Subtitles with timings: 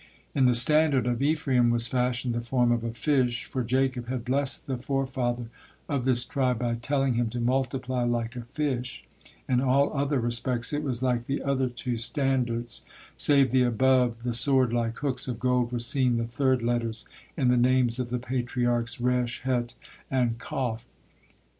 [0.33, 4.25] In the standard of Ephraim was fashioned the form of a fish, for Jacob had
[4.25, 5.49] blessed the forefather
[5.87, 9.05] of this tribe by telling him to multiply like a fish;
[9.47, 12.83] in all other respects it was like the other two standards,
[13.15, 17.05] save the above the sword like hooks of gold were seen the third letters
[17.37, 19.75] in the names of the Patriarchs, Resh, Het,
[20.09, 20.85] and Kof.